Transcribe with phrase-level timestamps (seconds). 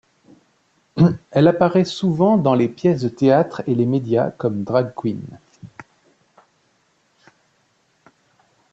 [1.29, 5.21] Elle apparaît souvent dans les pièces de théâtre et les médias comme drag queen.